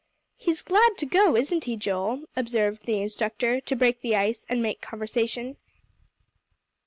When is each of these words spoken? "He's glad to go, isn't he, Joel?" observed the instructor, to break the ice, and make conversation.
"He's 0.35 0.63
glad 0.63 0.97
to 0.97 1.05
go, 1.05 1.35
isn't 1.35 1.65
he, 1.65 1.75
Joel?" 1.75 2.23
observed 2.35 2.87
the 2.87 2.99
instructor, 3.03 3.61
to 3.61 3.75
break 3.75 4.01
the 4.01 4.15
ice, 4.15 4.47
and 4.49 4.59
make 4.59 4.81
conversation. 4.81 5.57